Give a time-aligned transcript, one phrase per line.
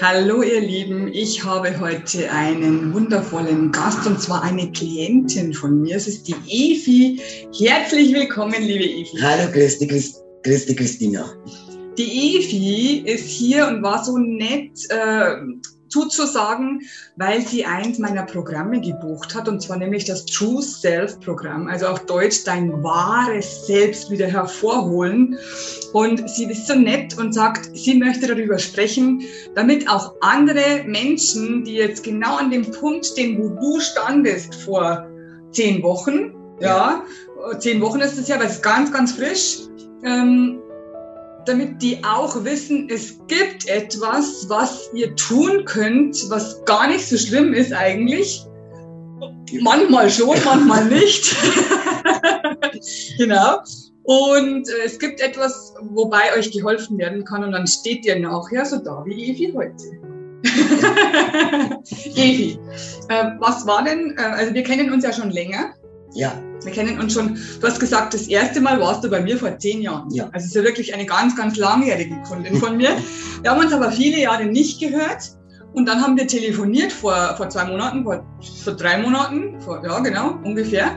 [0.00, 5.96] Hallo ihr Lieben, ich habe heute einen wundervollen Gast und zwar eine Klientin von mir.
[5.96, 7.20] Es ist die Evi.
[7.58, 9.18] Herzlich willkommen, liebe Evi.
[9.20, 9.88] Hallo, grüß dich,
[10.44, 11.28] grüß, dich Christina.
[11.98, 15.34] Die Evi ist hier und war so nett, äh,
[15.88, 16.82] zuzusagen,
[17.16, 21.86] weil sie eins meiner Programme gebucht hat, und zwar nämlich das True Self Programm, also
[21.86, 25.36] auf Deutsch dein wahres Selbst wieder hervorholen.
[25.92, 29.22] Und sie ist so nett und sagt, sie möchte darüber sprechen,
[29.54, 35.06] damit auch andere Menschen, die jetzt genau an dem Punkt stehen, wo du standest vor
[35.52, 37.02] zehn Wochen, ja,
[37.46, 39.60] ja zehn Wochen ist es ja, weil es ganz, ganz frisch,
[40.04, 40.57] ähm,
[41.48, 47.16] damit die auch wissen, es gibt etwas, was ihr tun könnt, was gar nicht so
[47.16, 48.44] schlimm ist eigentlich.
[49.60, 51.36] Manchmal schon, manchmal nicht.
[53.18, 53.58] genau.
[54.04, 58.64] Und äh, es gibt etwas, wobei euch geholfen werden kann und dann steht ihr nachher
[58.64, 59.84] so da wie Evi heute.
[62.14, 62.58] Evi,
[63.08, 65.74] äh, was war denn, äh, also wir kennen uns ja schon länger.
[66.14, 66.32] Ja.
[66.64, 69.56] Wir kennen uns schon, du hast gesagt, das erste Mal warst du bei mir vor
[69.58, 70.10] zehn Jahren.
[70.10, 70.24] Ja.
[70.32, 72.90] Also es ist ja wirklich eine ganz, ganz langjährige Kundin von mir.
[73.42, 75.38] Wir haben uns aber viele Jahre nicht gehört.
[75.74, 78.24] Und dann haben wir telefoniert vor, vor zwei Monaten, vor,
[78.64, 80.96] vor drei Monaten, vor, ja genau, ungefähr.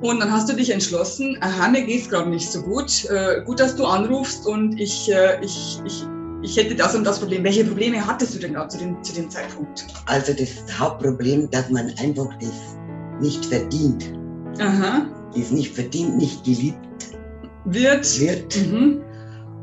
[0.00, 3.04] Und dann hast du dich entschlossen, aha, mir geht's gerade nicht so gut.
[3.06, 6.04] Äh, gut, dass du anrufst und ich, äh, ich, ich,
[6.42, 7.44] ich hätte das und das Problem.
[7.44, 9.86] Welche Probleme hattest du denn da zu dem, zu dem Zeitpunkt?
[10.06, 12.78] Also das Hauptproblem, dass man einfach das
[13.20, 14.12] nicht verdient.
[14.60, 15.06] Aha.
[15.34, 16.78] ist nicht verdient, nicht geliebt
[17.64, 18.20] Wird.
[18.20, 18.56] wird.
[18.66, 19.02] Mhm.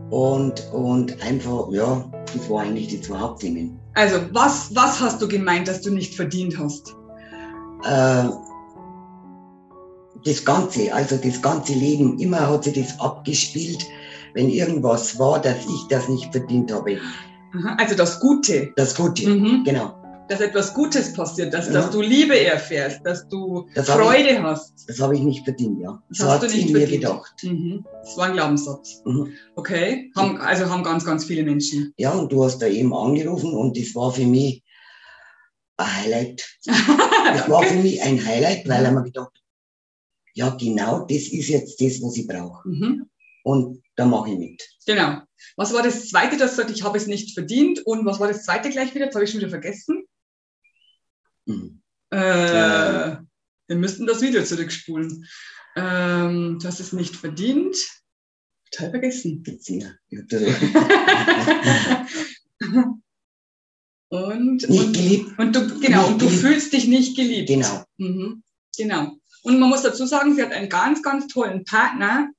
[0.09, 3.79] Und, und einfach, ja, das war eigentlich die zwei Hauptthemen.
[3.95, 6.93] Also, was, was hast du gemeint, dass du nicht verdient hast?
[7.83, 8.29] Äh,
[10.25, 13.83] das Ganze, also das ganze Leben, immer hat sich das abgespielt,
[14.33, 16.97] wenn irgendwas war, dass ich das nicht verdient habe.
[17.55, 17.75] Aha.
[17.79, 18.71] Also das Gute.
[18.75, 19.63] Das Gute, Mhm.
[19.63, 19.93] genau.
[20.29, 21.73] Dass etwas Gutes passiert, dass, Ja.
[21.73, 24.87] dass du Liebe erfährst, dass du Das Freude hast.
[24.87, 26.01] Das habe ich nicht verdient, ja.
[26.09, 27.03] Das So hast du nicht in mir verdient.
[27.03, 27.33] gedacht.
[27.43, 27.85] Mhm.
[28.03, 29.01] Das war ein Glaubenssatz.
[29.05, 29.33] Mhm.
[29.55, 30.11] Okay.
[30.15, 31.93] Haben, also haben ganz, ganz viele Menschen.
[31.97, 34.63] Ja, und du hast da eben angerufen und das war für mich
[35.77, 36.57] ein Highlight.
[37.33, 39.31] Das war für mich ein Highlight, weil ich mir gedacht
[40.35, 42.67] ja, genau das ist jetzt das, was ich brauche.
[42.67, 43.09] Mhm.
[43.43, 44.63] Und da mache ich mit.
[44.87, 45.19] Genau.
[45.57, 47.85] Was war das zweite, das sagt, ich habe es nicht verdient?
[47.85, 49.05] Und was war das zweite gleich wieder?
[49.05, 50.05] Jetzt habe ich schon wieder vergessen.
[51.45, 51.81] Mhm.
[52.11, 53.17] Äh, Äh.
[53.67, 55.27] wir müssten das Video zurückspulen.
[55.75, 57.75] Ähm, du hast es nicht verdient.
[58.71, 59.43] Total vergessen.
[64.09, 65.39] Und, und, geliebt.
[65.39, 67.47] und du, genau, und du fühlst dich nicht geliebt.
[67.47, 67.83] Genau.
[67.97, 68.43] Mhm,
[68.77, 69.17] genau.
[69.41, 72.29] Und man muss dazu sagen, sie hat einen ganz, ganz tollen Partner,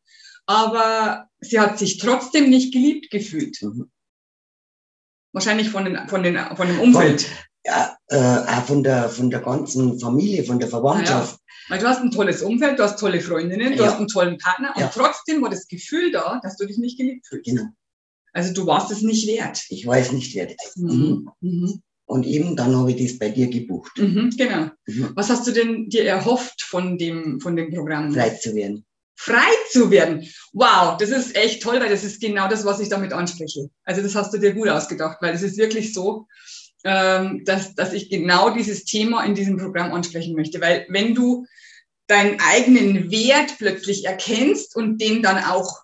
[0.46, 3.60] aber sie hat sich trotzdem nicht geliebt gefühlt.
[3.60, 3.90] Mhm.
[5.32, 7.26] Wahrscheinlich von, den, von, den, von dem Umfeld.
[7.66, 11.38] Ja, äh, auch von der, von der ganzen Familie, von der Verwandtschaft.
[11.68, 13.86] Weil du hast ein tolles Umfeld, du hast tolle Freundinnen, du Ja.
[13.90, 14.88] hast einen tollen Partner und Ja.
[14.92, 17.46] trotzdem war das Gefühl da, dass du dich nicht geliebt fühlst.
[17.46, 17.64] Genau.
[18.34, 19.62] Also du warst es nicht wert.
[19.70, 20.76] Ich weiß nicht, wer das ist.
[20.76, 21.30] Mhm.
[21.40, 21.80] Mhm.
[22.06, 24.34] Und eben dann habe ich das bei dir gebucht, Mhm.
[24.36, 24.66] Genau.
[24.86, 25.12] mhm.
[25.14, 28.12] Was hast du denn dir erhofft von dem, von dem Programm?
[28.12, 28.84] frei zu werden.
[29.16, 30.28] frei zu werden.
[30.52, 33.70] Wow, das ist echt toll, weil das ist genau das, was ich damit anspreche.
[33.84, 36.26] Also das hast du dir gut ausgedacht, weil es ist wirklich so,
[36.84, 40.60] ähm, dass, dass ich genau dieses Thema in diesem Programm ansprechen möchte.
[40.60, 41.46] Weil wenn du
[42.06, 45.82] deinen eigenen Wert plötzlich erkennst und den dann auch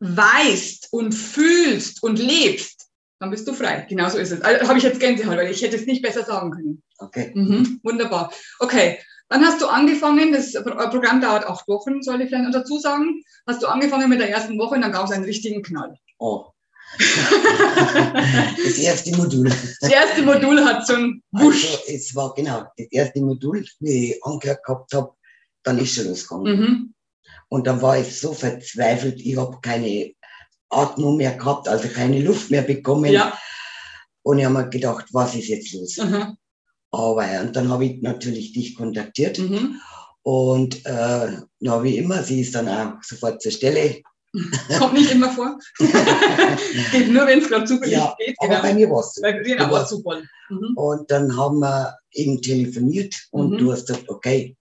[0.00, 2.88] weißt und fühlst und lebst,
[3.18, 3.86] dann bist du frei.
[3.88, 4.40] Genau so ist es.
[4.40, 6.82] Also, Habe ich jetzt Gänsehaut, weil ich hätte es nicht besser sagen können.
[6.98, 7.32] Okay.
[7.34, 8.32] Mhm, wunderbar.
[8.58, 12.52] Okay, dann hast du angefangen, das Pro- Programm dauert acht Wochen, soll ich vielleicht noch
[12.52, 13.22] dazu sagen.
[13.46, 15.96] Hast du angefangen mit der ersten Woche und dann gab es einen richtigen Knall.
[16.18, 16.51] Oh.
[18.64, 19.50] das erste Modul.
[19.80, 21.64] Das erste Modul hat so ein Wusch.
[21.64, 25.12] Also, es war genau das erste Modul, wie ich angehört gehabt habe,
[25.62, 26.60] dann ist schon losgegangen.
[26.60, 26.94] Mhm.
[27.48, 30.12] Und dann war ich so verzweifelt, ich habe keine
[30.70, 33.12] Atmung mehr gehabt, also keine Luft mehr bekommen.
[33.12, 33.38] Ja.
[34.22, 35.96] Und ich habe mir gedacht, was ist jetzt los?
[35.98, 36.36] Mhm.
[36.90, 39.80] Aber und dann habe ich natürlich dich kontaktiert Mhm.
[40.22, 44.02] und äh, ja, wie immer, sie ist dann auch sofort zur Stelle.
[44.78, 45.58] Kommt nicht immer vor.
[45.78, 48.36] geht nur, wenn es gerade zufällig Ja, geht.
[48.40, 48.74] Aber bei Genau.
[48.74, 49.14] mir war es
[49.44, 50.24] Genau, war Zufall.
[50.48, 50.72] Mhm.
[50.76, 53.58] Und dann haben wir eben telefoniert und Mhm.
[53.58, 54.56] du hast gesagt, okay,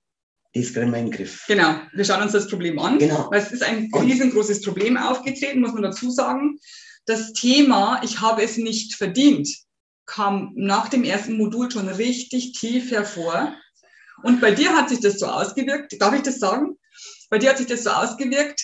[0.53, 1.45] das kriegen wir in den Griff.
[1.47, 3.00] Genau, wir schauen uns das Problem an.
[3.00, 3.29] Genau.
[3.31, 6.57] Weil es ist ein Und- riesengroßes Problem aufgetreten, muss man dazu sagen.
[7.06, 9.47] Das Thema, ich habe es nicht verdient,
[10.06, 13.56] kam nach dem ersten Modul schon richtig tief hervor.
[14.23, 16.77] Und bei dir hat sich das so ausgewirkt, darf ich das sagen?
[17.29, 18.62] Bei dir hat sich das so ausgewirkt,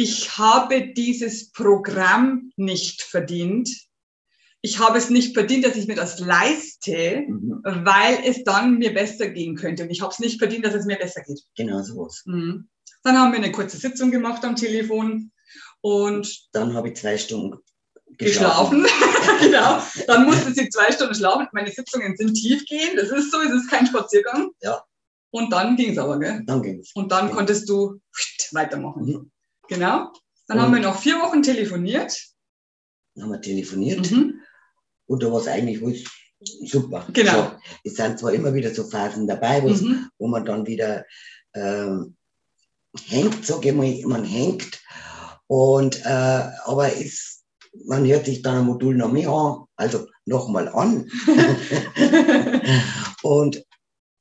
[0.00, 3.68] ich habe dieses Programm nicht verdient.
[4.60, 7.60] ich habe es nicht verdient, dass ich mir das leiste, Mhm.
[7.64, 9.84] weil es dann mir besser gehen könnte.
[9.84, 11.40] Und ich habe es nicht verdient, dass es mir besser geht.
[11.56, 12.22] Genau sowas.
[12.26, 12.68] Mhm.
[13.04, 15.30] Dann haben wir eine kurze Sitzung gemacht am Telefon
[15.80, 17.56] und Dann habe ich zwei Stunden
[18.18, 18.84] geschlafen.
[19.40, 19.80] genau.
[20.08, 21.46] Dann musste sie zwei Stunden schlafen.
[21.52, 22.96] Meine Sitzungen sind tiefgehend.
[22.98, 24.50] Das ist so, es ist kein Spaziergang.
[24.62, 24.82] Ja.
[25.30, 26.42] Und dann ging es aber, gell?
[26.46, 26.90] Dann ging es.
[26.94, 27.34] Und dann Ja.
[27.34, 28.00] konntest du
[28.52, 29.04] weitermachen.
[29.06, 29.30] Mhm.
[29.68, 30.12] Genau.
[30.46, 32.16] Dann Und- haben wir noch vier Wochen telefoniert.
[33.14, 34.40] Dann haben wir telefoniert Mhm.
[35.06, 36.06] und da war es eigentlich
[36.64, 37.06] super.
[37.12, 37.32] Genau.
[37.32, 37.50] So,
[37.84, 40.08] es sind zwar immer wieder so Phasen dabei, Mhm.
[40.18, 41.04] wo man dann wieder
[41.54, 42.16] ähm,
[43.06, 44.80] hängt, sage ich mal, man hängt.
[45.46, 47.42] Und, äh, aber es,
[47.86, 51.10] man hört sich dann ein Modul noch mehr an, also nochmal an.
[53.22, 53.64] Und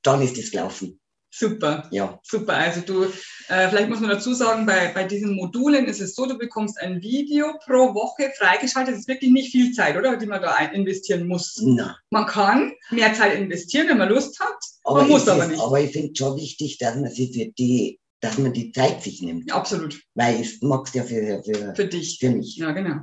[0.04, 1.00] dann ist es gelaufen.
[1.38, 1.88] Super.
[1.92, 6.02] Ja, Super, also du, äh, vielleicht muss man dazu sagen, bei, bei diesen Modulen ist
[6.02, 8.94] es so, du bekommst ein Video pro Woche freigeschaltet.
[8.96, 10.18] Das ist wirklich nicht viel Zeit, oder?
[10.18, 11.62] Die man da ein investieren muss.
[11.64, 11.96] na.
[12.10, 14.58] Man kann mehr Zeit investieren, wenn man Lust hat.
[14.84, 15.62] Aber, Man muss es aber ist, nicht.
[15.62, 19.22] aber ich finde schon wichtig, dass man sich für die, dass man die Zeit sich
[19.22, 19.50] nimmt.
[19.50, 20.02] Ja, absolut.
[20.16, 22.18] Weil ich mag's ja für, für, Für dich.
[22.20, 22.56] für mich.
[22.58, 23.02] Ja, genau.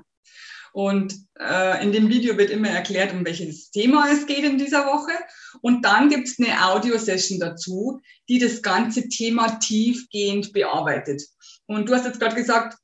[0.74, 4.86] Und äh, in dem Video wird immer erklärt, um welches Thema es geht in dieser
[4.86, 5.12] Woche.
[5.60, 11.22] Und dann gibt es eine Audio-Session dazu, die das ganze Thema tiefgehend bearbeitet.
[11.66, 12.76] Und du hast jetzt gerade gesagt,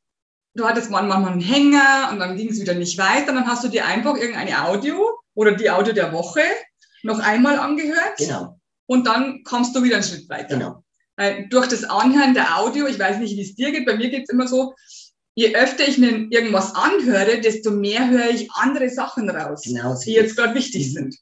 [0.54, 3.32] du hattest manchmal einen Hänger und dann ging es wieder nicht weiter.
[3.32, 6.42] Dann hast du dir einfach irgendeine Audio oder die Audio der Woche
[7.02, 8.56] noch einmal angehört Genau,
[8.86, 10.54] und dann kommst du wieder einen Schritt weiter.
[10.56, 10.84] genau.
[11.16, 14.10] Weil durch das Anhören der Audio, ich weiß nicht, wie es dir geht, bei mir
[14.10, 14.74] geht es immer so,
[15.34, 20.12] je öfter ich mir irgendwas anhöre, desto mehr höre ich andere Sachen raus, genau die
[20.12, 21.16] jetzt gerade wichtig sind.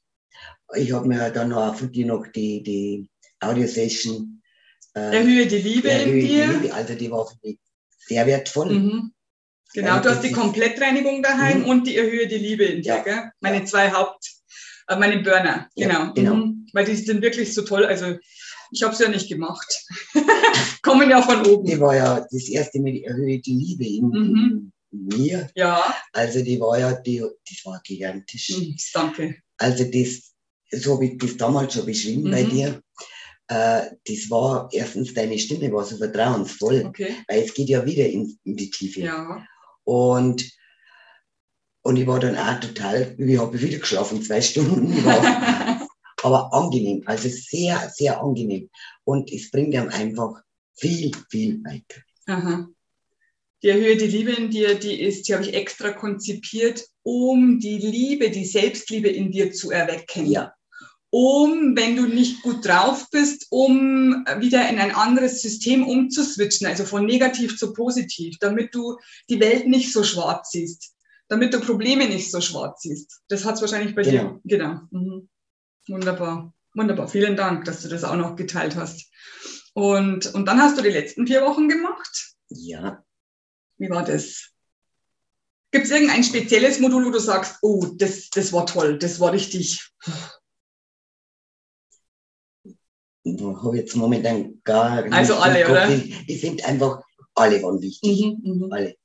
[0.75, 3.09] Ich habe mir dann noch für die noch die, die
[3.39, 4.41] Audio-Session
[4.95, 6.47] äh, Erhöhe die Liebe in erhöht, dir.
[6.47, 7.57] die Liebe, also die war für mich
[7.99, 8.71] sehr wertvoll.
[8.71, 9.13] Mhm.
[9.73, 11.65] Genau, Ja, du hast die Komplettreinigung daheim Mhm.
[11.65, 13.03] und die Erhöhe die Liebe in dir, Ja.
[13.03, 13.31] gell?
[13.39, 14.27] Meine zwei Haupt,
[14.87, 16.13] äh, meine Burner, Ja, genau.
[16.13, 16.35] genau.
[16.35, 16.67] Mhm.
[16.73, 17.85] Weil die sind wirklich so toll.
[17.85, 18.15] Also
[18.71, 19.67] ich habe es ja nicht gemacht.
[20.83, 21.65] Kommen ja von oben.
[21.67, 24.71] Die war ja das erste mit erhöht die Liebe in, Mhm.
[24.91, 25.49] in mir.
[25.55, 28.49] Ja, Also die war ja, die, das war gigantisch.
[28.57, 28.75] mhm.
[28.93, 29.35] danke.
[29.57, 30.31] Also das,
[30.81, 32.49] so habe ich das damals schon beschrieben bei Mhm.
[32.49, 32.81] dir.
[33.47, 37.15] Äh, das war erstens deine Stimme war so vertrauensvoll, Okay.
[37.27, 39.01] weil es geht ja wieder in, in die Tiefe.
[39.01, 39.43] Ja.
[39.83, 40.47] Und,
[41.81, 44.91] und ich war dann auch total, ich habe wieder geschlafen, zwei Stunden.
[44.95, 45.19] Ich war,
[46.23, 48.69] aber angenehm, also sehr, sehr angenehm.
[49.03, 50.41] Und es bringt einem einfach
[50.75, 52.01] viel, viel weiter.
[52.27, 52.67] Aha.
[53.61, 57.77] Die Erhöhe die Liebe in dir, die ist, die habe ich extra konzipiert, um die
[57.77, 60.25] Liebe, die Selbstliebe in dir zu erwecken.
[60.27, 60.53] Ja,
[61.11, 66.85] Um, wenn du nicht gut drauf bist, um wieder in ein anderes System umzuswitchen, also
[66.85, 68.95] von negativ zu positiv, damit du
[69.27, 70.93] die Welt nicht so schwarz siehst,
[71.27, 73.21] damit du Probleme nicht so schwarz siehst.
[73.27, 74.33] Das hat es wahrscheinlich bei Genau.
[74.33, 74.41] dir.
[74.43, 74.81] Genau.
[74.91, 75.29] Mhm.
[75.87, 76.53] Wunderbar.
[76.75, 77.07] Wunderbar.
[77.07, 79.09] Vielen Dank, dass du das auch noch geteilt hast.
[79.73, 82.35] Und, und dann hast du die letzten vier Wochen gemacht.
[82.49, 83.03] ja.
[83.81, 84.51] Wie war das?
[85.71, 89.31] Gibt es irgendein spezielles Modul, wo du sagst, oh, das, das war toll, das war
[89.31, 89.89] richtig.
[93.23, 95.89] Ich habe jetzt momentan gar nicht Also alle, oder?
[95.89, 97.01] Ich, ich finde einfach,
[97.35, 98.35] alle waren wichtig.
[98.43, 98.95] Mhm, Alle.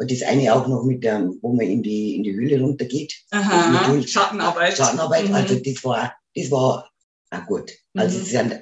[0.00, 3.12] Und das eine auch noch mit der, wo man in die, in die Höhle runtergeht.
[3.32, 4.74] Aha, Modul- Schattenarbeit.
[4.76, 5.34] Schattenarbeit, Mhm.
[5.34, 6.90] also das war, das war
[7.30, 7.70] auch gut.
[7.94, 8.24] Also Mhm.
[8.24, 8.60] sind,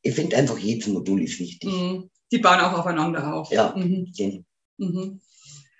[0.00, 1.70] ich finde einfach, jedes Modul ist wichtig.
[1.70, 2.10] Mhm.
[2.32, 3.50] Die bauen auch aufeinander auf.
[3.52, 3.74] Ja.
[3.76, 4.10] Mhm.
[4.78, 5.20] Mhm.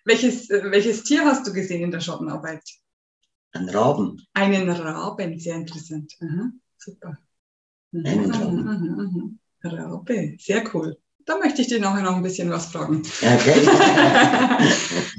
[0.05, 2.63] Welches, welches Tier hast du gesehen in der Schattenarbeit?
[3.53, 4.21] einen Raben.
[4.35, 6.13] Einen Raben, sehr interessant.
[6.21, 7.17] Aha, super.
[7.93, 8.69] Mhm, Einen aha, Raben.
[8.69, 9.03] aha,
[9.73, 9.77] aha.
[9.95, 10.99] Rabe, sehr cool.
[11.27, 13.03] Da möchte ich dir nachher noch ein bisschen was fragen.
[13.23, 13.69] Okay.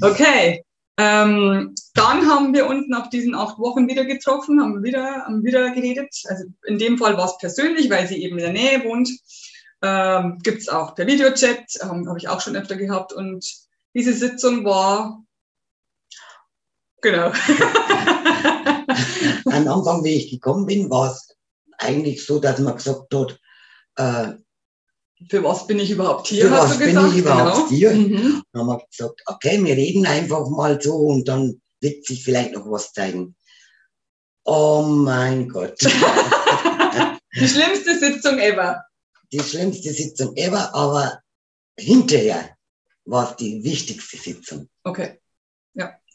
[0.02, 0.64] okay.
[0.98, 5.70] Ähm, dann haben wir uns nach diesen acht Wochen wieder getroffen, haben wieder, haben wieder
[5.74, 6.14] geredet.
[6.26, 9.10] Also in dem Fall war es persönlich, weil sie eben in der Nähe wohnt.
[9.82, 13.12] Ähm, Gibt es auch per Videochat, ähm, habe ich auch schon öfter gehabt.
[13.12, 13.44] Und
[13.94, 15.22] diese Sitzung war
[17.02, 17.30] genau.
[19.46, 21.36] Am Anfang, wie ich gekommen bin, war es
[21.78, 23.38] eigentlich so, dass man gesagt hat,
[23.96, 24.32] äh,
[25.30, 26.46] Für was bin ich überhaupt hier?
[26.46, 27.12] Für hast was bin gesagt?
[27.12, 27.68] ich überhaupt genau.
[27.68, 27.90] hier?
[27.92, 28.42] Mhm.
[28.52, 32.52] dann haben wir gesagt, okay, wir reden einfach mal so und dann wird sich vielleicht
[32.52, 33.34] noch was zeigen.
[34.44, 35.78] Oh mein Gott.
[37.40, 38.82] Die schlimmste Sitzung ever.
[39.32, 41.20] Die schlimmste Sitzung ever, aber
[41.78, 42.56] hinterher
[43.04, 44.68] war es die wichtigste Sitzung.
[44.84, 45.18] Okay.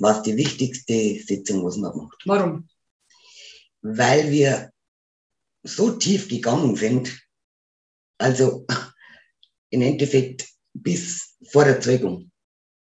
[0.01, 2.67] War es die wichtigste Sitzung, was man gemacht Warum?
[3.83, 4.71] Weil wir
[5.61, 7.21] so tief gegangen sind,
[8.21, 8.65] also
[9.69, 12.31] im Endeffekt bis vor der Zeugung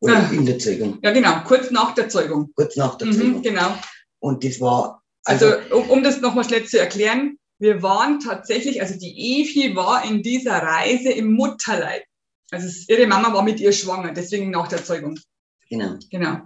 [0.00, 0.31] oder Ah.
[0.33, 1.41] in der Zeugung, Ja, genau.
[1.45, 2.50] Kurz nach der Zeugung.
[2.55, 3.43] kurz nach der Mhm, Zeugung.
[3.43, 3.75] genau.
[4.21, 5.03] Und das war.
[5.25, 9.75] Also, also um, um das nochmal schnell zu erklären, wir waren tatsächlich, also die Evi
[9.75, 12.03] war in dieser Reise im Mutterleib.
[12.50, 15.19] Also ihre Mama war mit ihr schwanger, deswegen nach der Zeugung.
[15.71, 15.97] Genau.
[16.11, 16.38] Genau.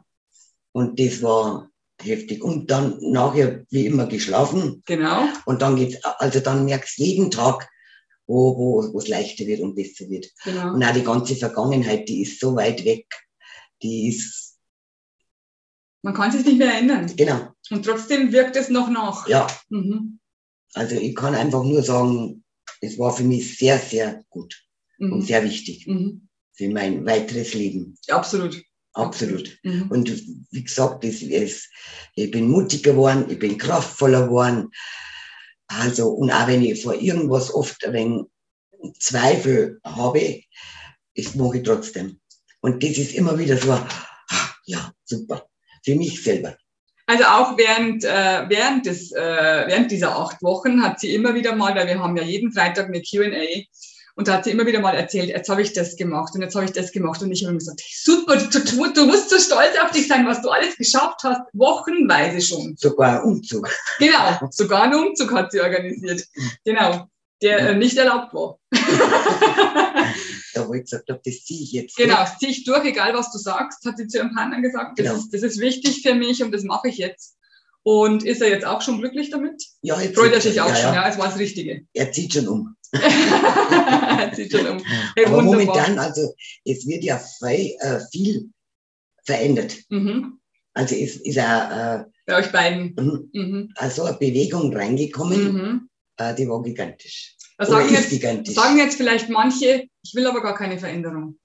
[0.72, 1.68] Und das war
[2.00, 2.42] heftig.
[2.44, 4.82] Und dann nachher wie immer geschlafen.
[4.86, 5.24] Genau.
[5.46, 7.68] Und dann geht's, also dann merkst du jeden Tag,
[8.28, 10.28] wo, wo, wo es leichter wird und besser wird.
[10.44, 10.74] Genau.
[10.74, 13.06] Und auch die ganze Vergangenheit, die ist so weit weg.
[13.82, 14.58] Die ist.
[16.02, 17.10] Man kann sich nicht mehr erinnern.
[17.16, 17.48] Genau.
[17.70, 19.26] Und trotzdem wirkt es noch nach.
[19.28, 19.46] Ja.
[19.70, 20.20] Mhm.
[20.74, 22.44] Also ich kann einfach nur sagen,
[22.80, 24.54] es war für mich sehr, sehr gut
[24.98, 25.12] Mhm.
[25.14, 26.28] und sehr wichtig Mhm.
[26.52, 27.96] für mein weiteres Leben.
[28.08, 28.62] Absolut.
[28.92, 29.58] Absolut.
[29.62, 29.90] Mhm.
[29.90, 31.68] Und wie gesagt, es, es,
[32.14, 34.70] ich bin mutiger geworden, ich bin kraftvoller geworden.
[35.68, 38.26] Also, und auch wenn ich vor irgendwas oft ein wenig
[38.98, 40.40] Zweifel habe,
[41.14, 42.20] das mache ich trotzdem.
[42.60, 45.46] Und das ist immer wieder so, ah, ja, super.
[45.84, 46.56] Für mich selber.
[47.06, 51.54] Also auch während, äh, während, des, äh, während dieser acht Wochen hat sie immer wieder
[51.54, 53.64] mal, weil wir haben ja jeden Freitag eine Q&A,
[54.18, 56.56] und da hat sie immer wieder mal erzählt, jetzt habe ich das gemacht und jetzt
[56.56, 57.22] habe ich das gemacht.
[57.22, 60.26] Und ich habe immer gesagt, super, du, du, du, musst so stolz auf dich sein,
[60.26, 62.74] was du alles geschafft hast, wochenweise schon.
[62.76, 63.70] Sogar ein Umzug.
[64.00, 66.26] Genau, sogar einen Umzug hat sie organisiert.
[66.64, 67.06] Genau,
[67.40, 68.58] der äh, nicht erlaubt war.
[70.54, 71.96] da wo ich gesagt habe, das ziehe ich jetzt.
[71.96, 74.98] Genau, das ziehe ich durch, egal was du sagst, hat sie zu ihrem Partner gesagt.
[74.98, 75.18] Das, Genau.
[75.18, 77.36] ist, das ist wichtig für mich und das mache ich jetzt.
[77.84, 79.62] Und ist er jetzt auch schon glücklich damit?
[79.82, 81.04] Ja, jetzt Freut er sich auch ja, schon, Ja.
[81.04, 81.86] ja, es war das Richtige.
[81.94, 82.74] Er zieht schon um.
[84.34, 84.82] zieht schon um.
[85.16, 85.66] Hey, Aber wunderbar.
[85.66, 88.50] momentan, also es wird ja frei, äh, viel
[89.24, 89.76] verändert.
[89.90, 90.38] Mhm.
[90.74, 92.96] Also es ist auch Bei euch beiden.
[93.34, 93.72] äh, Mhm.
[93.76, 95.88] also eine Bewegung reingekommen, Mhm.
[96.16, 97.34] äh, die war gigantisch.
[97.58, 98.54] Da Oder sagen ist jetzt, gigantisch.
[98.54, 101.38] sagen jetzt vielleicht manche, ich will aber gar keine Veränderung.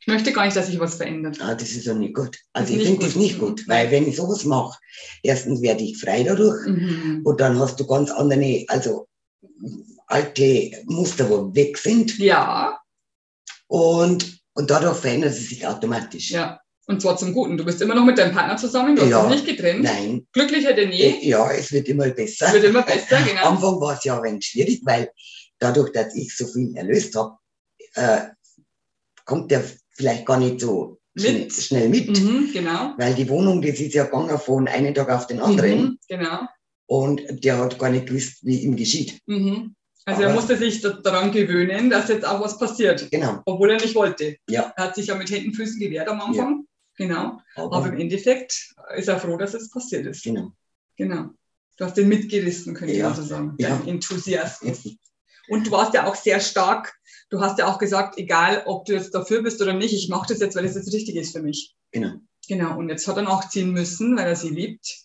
[0.00, 1.38] Ich möchte gar nicht, dass sich was verändert.
[1.40, 2.36] Ah, das ist ja nicht gut.
[2.52, 4.76] Das Also ich finde das nicht gut, weil wenn ich sowas mache,
[5.22, 7.20] erstens werde ich frei dadurch Mhm.
[7.22, 9.06] und dann hast du ganz andere, also
[10.06, 12.78] alte Muster, wo weg sind Ja,
[13.68, 16.30] und, und dadurch verändert es sich automatisch.
[16.30, 16.58] ja.
[16.88, 17.56] Und zwar zum Guten.
[17.56, 19.22] Du bist immer noch mit deinem Partner zusammen, du hast Ja.
[19.28, 19.84] dich nicht getrennt.
[19.84, 21.16] Nein, Glücklicher denn je.
[21.22, 22.48] ja, es wird immer besser.
[22.48, 23.48] Es wird immer besser, Am genau.
[23.50, 25.08] Anfang war es ja ein wenig schwierig, weil
[25.60, 27.36] dadurch, dass ich so viel erlöst habe,
[27.94, 28.22] äh,
[29.24, 31.52] kommt der vielleicht gar nicht so schnell, Mit.
[31.52, 32.20] schnell mit.
[32.20, 32.94] Mhm, genau.
[32.98, 35.82] Weil die Wohnung, das ist ja gegangen von einem Tag auf den anderen.
[35.82, 36.40] Mhm, genau.
[36.86, 39.20] Und der hat gar nicht gewusst, wie ihm geschieht.
[39.26, 39.74] Mhm.
[40.04, 43.40] Also er Aber- musste sich da- daran gewöhnen, dass jetzt auch was passiert, Genau.
[43.46, 44.36] obwohl er nicht wollte.
[44.48, 44.72] Ja.
[44.76, 46.66] Er hat sich ja mit Händen und Füßen gewehrt am Anfang.
[46.96, 47.38] Genau.
[47.54, 50.22] Aber, Aber im Endeffekt ist er froh, dass es passiert ist.
[50.24, 50.52] genau.
[50.96, 51.30] Genau.
[51.78, 53.08] Du hast den mitgerissen, könnte Ja.
[53.08, 53.54] man so sagen.
[53.58, 53.70] Ja.
[53.70, 54.96] Dein Enthusiasmus.
[55.48, 56.92] Und du warst ja auch sehr stark.
[57.30, 60.26] Du hast ja auch gesagt, egal ob du jetzt dafür bist oder nicht, ich mache
[60.28, 61.74] das jetzt, weil es jetzt richtig ist für mich.
[61.92, 62.12] Genau.
[62.48, 62.76] Genau.
[62.76, 64.98] Und jetzt hat er nachziehen müssen, weil er sie liebt.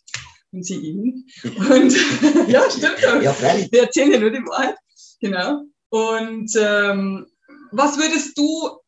[0.57, 1.27] Und sie ihn.
[1.43, 1.93] Und
[2.47, 2.99] ja, stimmt.
[2.99, 3.21] schon.
[3.21, 3.71] Ja, freilich.
[3.71, 4.75] Wir erzählen ja nur die Wahrheit.
[5.21, 5.61] Genau.
[5.89, 7.27] Und ähm,
[7.71, 8.79] was würdest du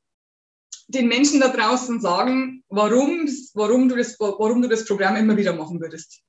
[0.88, 5.54] den Menschen da draußen sagen, warum, warum, du das, warum du das Programm immer wieder
[5.54, 6.22] machen würdest?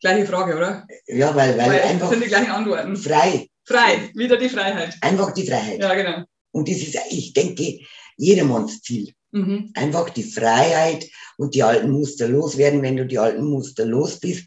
[0.00, 0.86] Gleiche Frage, oder?
[1.06, 2.96] Ja, weil, weil, Weil das einfach sind die gleichen Antworten.
[2.96, 3.48] frei.
[3.64, 4.96] Frei, wieder die Freiheit.
[5.02, 5.78] Einfach die Freiheit.
[5.78, 6.24] Ja, genau.
[6.52, 7.80] Und das ist, ich denke,
[8.16, 9.12] jedermanns Ziel.
[9.32, 9.72] Mhm.
[9.74, 11.08] Einfach die Freiheit
[11.38, 12.82] und die alten Muster loswerden.
[12.82, 14.46] Wenn du die alten Muster los bist,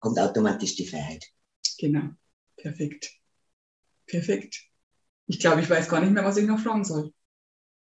[0.00, 1.24] kommt automatisch die Freiheit.
[1.78, 2.10] Genau.
[2.56, 3.12] Perfekt.
[4.06, 4.62] Perfekt.
[5.26, 7.12] Ich glaube, ich weiß gar nicht mehr, was ich noch fragen soll.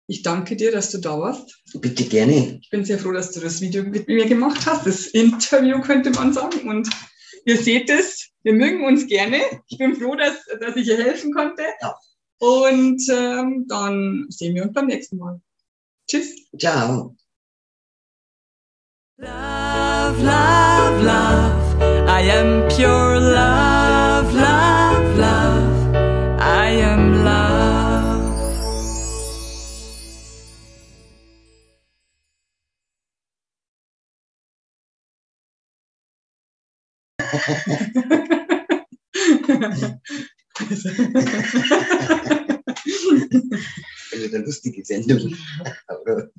[0.08, 1.62] Ich danke dir, dass du da warst.
[1.76, 2.60] Bitte gerne.
[2.62, 6.12] Ich bin sehr froh, dass du das Video mit mir gemacht hast, das Interview könnte
[6.12, 6.68] man sagen.
[6.68, 6.90] Und
[7.46, 9.40] ihr seht es, wir mögen uns gerne.
[9.68, 11.64] Ich bin froh, dass, dass ich ihr helfen konnte.
[11.82, 11.96] Ja.
[12.40, 15.42] Und ähm, dann sehen wir uns beim nächsten Mal.
[16.14, 16.30] Tschüss.
[16.60, 17.16] Ciao.
[19.18, 21.82] Love, love, love.
[22.08, 25.96] I am pure love, love, love.
[26.40, 28.22] I am love.
[44.34, 45.36] Eine lustige Sendung.
[45.88, 46.30] Aber